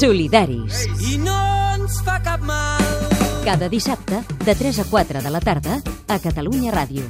Solidaris. 0.00 0.86
i 1.12 1.18
no 1.20 1.36
ens 1.74 1.98
fa 2.00 2.14
cap 2.24 2.40
mal. 2.40 2.80
Cada 3.44 3.68
dissabte, 3.68 4.22
de 4.46 4.54
3 4.56 4.78
a 4.80 4.86
4 4.88 5.20
de 5.20 5.28
la 5.28 5.42
tarda, 5.44 5.76
a 6.08 6.16
Catalunya 6.18 6.72
Ràdio. 6.72 7.04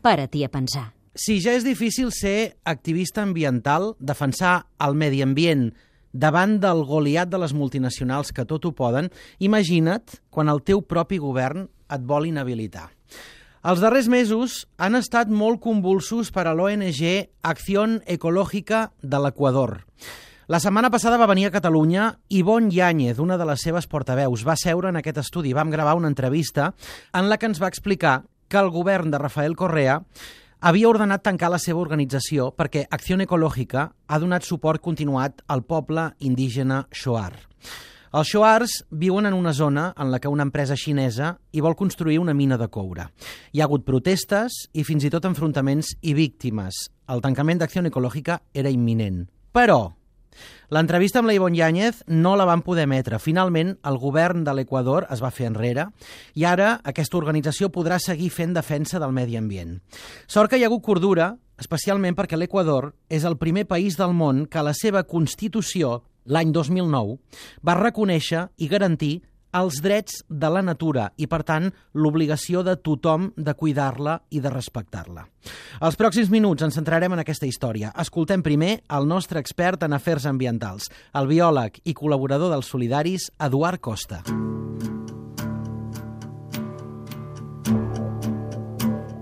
Para-t'hi 0.00 0.46
a 0.46 0.48
pensar. 0.48 0.86
Si 1.12 1.36
ja 1.44 1.52
és 1.52 1.68
difícil 1.68 2.14
ser 2.16 2.56
activista 2.64 3.20
ambiental, 3.20 3.92
defensar 4.00 4.70
el 4.80 4.96
medi 4.96 5.20
ambient 5.20 5.68
davant 6.16 6.56
del 6.64 6.80
goliat 6.88 7.28
de 7.28 7.44
les 7.44 7.52
multinacionals 7.52 8.32
que 8.32 8.48
tot 8.48 8.64
ho 8.64 8.72
poden, 8.72 9.12
imagina't 9.36 10.16
quan 10.32 10.48
el 10.48 10.64
teu 10.64 10.80
propi 10.80 11.20
govern 11.20 11.68
et 11.92 12.00
vol 12.00 12.24
inhabilitar. 12.24 12.88
Els 13.68 13.84
darrers 13.84 14.08
mesos 14.08 14.62
han 14.78 14.96
estat 14.96 15.28
molt 15.28 15.60
convulsos 15.60 16.32
per 16.32 16.46
a 16.48 16.54
l'ONG 16.56 17.28
Acción 17.44 18.00
Ecológica 18.06 18.94
de 19.02 19.20
l'Equador. 19.20 19.82
La 20.46 20.60
setmana 20.62 20.92
passada 20.94 21.16
va 21.18 21.26
venir 21.26 21.48
a 21.48 21.50
Catalunya 21.50 22.20
Ivonne 22.28 22.70
Yáñez, 22.70 23.18
una 23.18 23.34
de 23.36 23.44
les 23.48 23.64
seves 23.66 23.88
portaveus. 23.90 24.44
Va 24.46 24.54
seure 24.54 24.92
en 24.92 25.00
aquest 25.00 25.18
estudi, 25.18 25.50
vam 25.52 25.72
gravar 25.74 25.96
una 25.98 26.06
entrevista 26.06 26.68
en 27.12 27.26
la 27.26 27.34
que 27.36 27.48
ens 27.50 27.58
va 27.58 27.66
explicar 27.66 28.20
que 28.46 28.60
el 28.60 28.70
govern 28.70 29.10
de 29.10 29.18
Rafael 29.18 29.56
Correa 29.58 29.96
havia 30.60 30.86
ordenat 30.86 31.24
tancar 31.26 31.50
la 31.50 31.58
seva 31.58 31.82
organització 31.82 32.52
perquè 32.54 32.84
Acció 32.86 33.18
Ecològica 33.18 33.88
ha 34.06 34.20
donat 34.22 34.46
suport 34.46 34.80
continuat 34.86 35.42
al 35.48 35.64
poble 35.66 36.12
indígena 36.20 36.84
Shoar. 36.94 37.34
Els 38.14 38.30
Shoars 38.30 38.78
viuen 38.94 39.26
en 39.26 39.34
una 39.34 39.52
zona 39.52 39.90
en 39.98 40.14
la 40.14 40.22
que 40.22 40.30
una 40.30 40.46
empresa 40.46 40.78
xinesa 40.78 41.40
hi 41.50 41.60
vol 41.60 41.74
construir 41.74 42.20
una 42.22 42.38
mina 42.38 42.54
de 42.56 42.70
coure. 42.70 43.10
Hi 43.50 43.60
ha 43.60 43.66
hagut 43.66 43.82
protestes 43.82 44.70
i 44.72 44.86
fins 44.86 45.02
i 45.02 45.10
tot 45.10 45.26
enfrontaments 45.26 45.96
i 46.02 46.14
víctimes. 46.14 46.86
El 47.10 47.20
tancament 47.20 47.58
d'Acció 47.58 47.82
Ecològica 47.82 48.44
era 48.54 48.70
imminent. 48.70 49.24
Però 49.50 49.96
L'entrevista 50.74 51.20
amb 51.20 51.30
la 51.30 51.36
Ivonne 51.36 51.56
Yáñez 51.56 52.02
no 52.06 52.34
la 52.36 52.46
van 52.48 52.62
poder 52.66 52.86
emetre. 52.88 53.20
Finalment, 53.22 53.76
el 53.86 53.98
govern 54.02 54.42
de 54.44 54.54
l'Equador 54.56 55.06
es 55.14 55.22
va 55.22 55.30
fer 55.30 55.46
enrere 55.50 55.86
i 56.34 56.44
ara 56.44 56.80
aquesta 56.84 57.18
organització 57.18 57.70
podrà 57.74 58.00
seguir 58.02 58.32
fent 58.34 58.56
defensa 58.56 59.00
del 59.02 59.14
medi 59.14 59.38
ambient. 59.38 59.78
Sort 60.26 60.50
que 60.50 60.58
hi 60.58 60.66
ha 60.66 60.70
hagut 60.70 60.84
cordura, 60.84 61.34
especialment 61.60 62.18
perquè 62.18 62.38
l'Equador 62.38 62.92
és 63.08 63.24
el 63.24 63.38
primer 63.38 63.66
país 63.70 63.96
del 63.96 64.12
món 64.12 64.44
que 64.50 64.64
la 64.66 64.74
seva 64.74 65.04
Constitució, 65.06 66.02
l'any 66.26 66.50
2009, 66.52 67.16
va 67.62 67.78
reconèixer 67.78 68.48
i 68.58 68.68
garantir 68.68 69.20
els 69.56 69.80
drets 69.82 70.22
de 70.28 70.50
la 70.52 70.62
natura 70.64 71.10
i, 71.16 71.28
per 71.30 71.42
tant, 71.48 71.70
l'obligació 71.94 72.62
de 72.66 72.76
tothom 72.76 73.30
de 73.36 73.54
cuidar-la 73.58 74.18
i 74.30 74.42
de 74.44 74.52
respectar-la. 74.52 75.26
Els 75.86 75.98
pròxims 75.98 76.32
minuts 76.32 76.66
ens 76.66 76.76
centrarem 76.78 77.14
en 77.16 77.22
aquesta 77.22 77.48
història. 77.48 77.92
Escoltem 78.02 78.44
primer 78.46 78.80
el 78.92 79.08
nostre 79.08 79.42
expert 79.42 79.86
en 79.86 79.96
afers 79.96 80.26
ambientals, 80.26 80.90
el 81.14 81.30
biòleg 81.30 81.80
i 81.84 81.96
col·laborador 81.96 82.52
dels 82.54 82.72
Solidaris, 82.72 83.30
Eduard 83.40 83.80
Costa. 83.80 84.22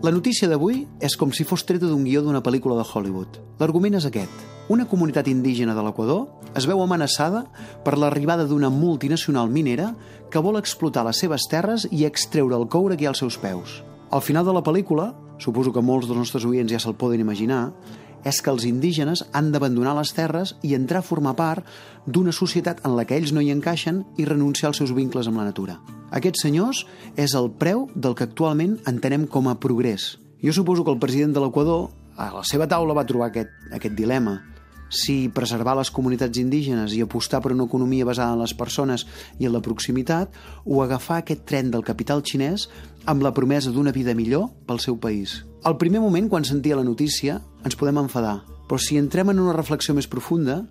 La 0.04 0.10
notícia 0.12 0.44
d'avui 0.50 0.82
és 1.00 1.14
com 1.16 1.30
si 1.32 1.46
fos 1.48 1.62
treta 1.64 1.88
d'un 1.88 2.02
guió 2.04 2.20
d'una 2.20 2.42
pel·lícula 2.44 2.74
de 2.76 2.82
Hollywood. 2.84 3.38
L'argument 3.56 3.94
és 3.96 4.04
aquest. 4.04 4.42
Una 4.68 4.84
comunitat 4.84 5.30
indígena 5.32 5.72
de 5.72 5.80
l'Equador 5.80 6.50
es 6.60 6.66
veu 6.68 6.82
amenaçada 6.84 7.46
per 7.86 7.94
l'arribada 7.96 8.44
d'una 8.44 8.68
multinacional 8.68 9.48
minera 9.48 9.94
que 10.28 10.42
vol 10.44 10.58
explotar 10.60 11.06
les 11.08 11.22
seves 11.24 11.48
terres 11.48 11.86
i 11.88 12.04
extreure 12.04 12.58
el 12.58 12.68
coure 12.68 12.98
que 12.98 13.06
hi 13.06 13.08
ha 13.08 13.14
als 13.14 13.22
seus 13.24 13.38
peus. 13.40 13.78
Al 14.12 14.20
final 14.20 14.44
de 14.44 14.52
la 14.52 14.64
pel·lícula, 14.66 15.14
suposo 15.40 15.72
que 15.72 15.80
molts 15.80 16.10
dels 16.10 16.20
nostres 16.20 16.44
oients 16.44 16.74
ja 16.74 16.82
se'l 16.84 16.98
poden 17.00 17.24
imaginar, 17.24 17.70
és 18.24 18.40
que 18.40 18.50
els 18.52 18.64
indígenes 18.68 19.24
han 19.32 19.50
d'abandonar 19.52 19.94
les 19.98 20.12
terres 20.16 20.54
i 20.62 20.74
entrar 20.74 21.02
a 21.02 21.06
formar 21.06 21.34
part 21.38 21.66
d'una 22.06 22.32
societat 22.32 22.80
en 22.84 22.96
la 22.96 23.04
que 23.04 23.18
ells 23.18 23.32
no 23.32 23.44
hi 23.44 23.52
encaixen 23.52 24.02
i 24.16 24.26
renunciar 24.28 24.70
als 24.70 24.80
seus 24.82 24.94
vincles 24.96 25.28
amb 25.28 25.40
la 25.40 25.48
natura. 25.50 25.78
Aquest, 26.10 26.40
senyors, 26.40 26.84
és 27.16 27.34
el 27.34 27.50
preu 27.58 27.88
del 27.94 28.14
que 28.14 28.24
actualment 28.28 28.78
entenem 28.90 29.26
com 29.26 29.48
a 29.48 29.58
progrés. 29.60 30.14
Jo 30.44 30.52
suposo 30.52 30.84
que 30.84 30.92
el 30.92 31.00
president 31.02 31.34
de 31.34 31.44
l'Equador 31.44 31.90
a 32.16 32.30
la 32.34 32.44
seva 32.46 32.68
taula 32.70 32.94
va 32.94 33.06
trobar 33.06 33.32
aquest, 33.32 33.50
aquest 33.74 33.96
dilema 33.98 34.38
si 34.94 35.28
preservar 35.28 35.74
les 35.78 35.90
comunitats 35.90 36.38
indígenes 36.40 36.94
i 36.94 37.02
apostar 37.02 37.40
per 37.42 37.52
una 37.52 37.66
economia 37.66 38.06
basada 38.06 38.36
en 38.36 38.42
les 38.42 38.54
persones 38.54 39.06
i 39.38 39.48
en 39.48 39.54
la 39.54 39.62
proximitat 39.64 40.32
o 40.64 40.82
agafar 40.82 41.20
aquest 41.20 41.44
tren 41.48 41.70
del 41.74 41.84
capital 41.84 42.22
xinès 42.22 42.68
amb 43.10 43.22
la 43.26 43.34
promesa 43.34 43.72
d'una 43.74 43.92
vida 43.92 44.14
millor 44.14 44.48
pel 44.68 44.80
seu 44.80 44.96
país. 44.96 45.42
Al 45.64 45.78
primer 45.80 46.00
moment, 46.00 46.28
quan 46.28 46.44
sentia 46.44 46.76
la 46.76 46.86
notícia, 46.86 47.40
ens 47.64 47.76
podem 47.76 47.98
enfadar, 48.02 48.42
però 48.68 48.80
si 48.80 48.98
entrem 49.00 49.32
en 49.32 49.40
una 49.42 49.56
reflexió 49.56 49.94
més 49.96 50.08
profunda, 50.08 50.62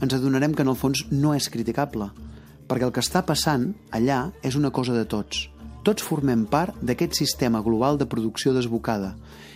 ens 0.00 0.14
adonarem 0.16 0.54
que 0.54 0.62
en 0.66 0.72
el 0.72 0.78
fons 0.78 1.06
no 1.10 1.34
és 1.36 1.48
criticable, 1.52 2.10
perquè 2.68 2.86
el 2.86 2.94
que 2.94 3.02
està 3.02 3.24
passant 3.26 3.72
allà 3.90 4.28
és 4.42 4.56
una 4.58 4.70
cosa 4.74 4.94
de 4.96 5.06
tots. 5.06 5.48
Tots 5.80 6.04
formem 6.04 6.42
part 6.44 6.76
d'aquest 6.84 7.16
sistema 7.16 7.62
global 7.64 7.96
de 7.96 8.06
producció 8.08 8.52
desbocada 8.52 9.14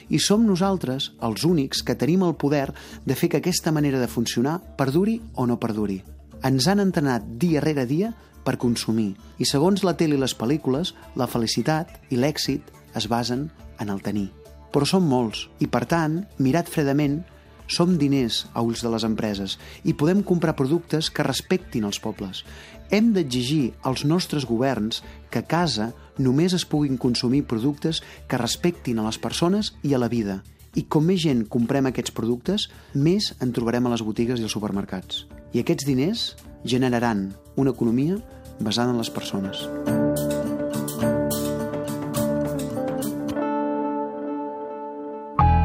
i 0.09 0.21
som 0.21 0.45
nosaltres 0.45 1.11
els 1.25 1.45
únics 1.45 1.83
que 1.85 1.97
tenim 2.01 2.23
el 2.25 2.37
poder 2.41 2.71
de 3.05 3.17
fer 3.17 3.29
que 3.33 3.41
aquesta 3.43 3.73
manera 3.73 4.01
de 4.01 4.09
funcionar 4.09 4.59
perduri 4.79 5.19
o 5.35 5.47
no 5.47 5.59
perduri. 5.61 6.01
Ens 6.45 6.69
han 6.69 6.81
entrenat 6.81 7.27
dia 7.41 7.61
rere 7.65 7.85
dia 7.89 8.15
per 8.45 8.57
consumir 8.61 9.15
i 9.41 9.49
segons 9.49 9.85
la 9.85 9.97
tele 10.01 10.17
i 10.17 10.21
les 10.21 10.37
pel·lícules, 10.37 10.95
la 11.17 11.29
felicitat 11.29 11.93
i 12.11 12.21
l'èxit 12.21 12.73
es 12.97 13.09
basen 13.09 13.51
en 13.81 13.93
el 13.93 14.01
tenir. 14.01 14.31
Però 14.73 14.89
som 14.89 15.05
molts 15.05 15.47
i, 15.61 15.69
per 15.69 15.85
tant, 15.89 16.23
mirat 16.39 16.69
fredament, 16.73 17.21
som 17.67 17.97
diners 17.99 18.45
a 18.53 18.63
ulls 18.63 18.83
de 18.85 18.91
les 18.93 19.05
empreses 19.07 19.59
i 19.85 19.95
podem 19.97 20.23
comprar 20.23 20.57
productes 20.57 21.11
que 21.11 21.27
respectin 21.27 21.87
els 21.89 22.01
pobles. 22.01 22.45
Hem 22.91 23.13
d'exigir 23.15 23.73
als 23.83 24.05
nostres 24.05 24.47
governs 24.47 25.03
que 25.31 25.41
a 25.41 25.49
casa 25.49 25.93
només 26.19 26.55
es 26.55 26.67
puguin 26.69 26.99
consumir 27.01 27.45
productes 27.49 28.03
que 28.29 28.39
respectin 28.41 29.01
a 29.01 29.07
les 29.09 29.19
persones 29.19 29.73
i 29.83 29.95
a 29.95 30.03
la 30.03 30.13
vida. 30.13 30.43
I 30.75 30.85
com 30.91 31.07
més 31.07 31.23
gent 31.23 31.45
comprem 31.49 31.87
aquests 31.87 32.15
productes, 32.15 32.69
més 32.95 33.33
en 33.41 33.55
trobarem 33.55 33.87
a 33.87 33.95
les 33.95 34.03
botigues 34.03 34.41
i 34.41 34.47
als 34.47 34.55
supermercats. 34.57 35.25
I 35.55 35.63
aquests 35.63 35.87
diners 35.87 36.33
generaran 36.65 37.29
una 37.57 37.71
economia 37.71 38.19
basada 38.61 38.91
en 38.91 38.99
les 38.99 39.11
persones. 39.11 39.69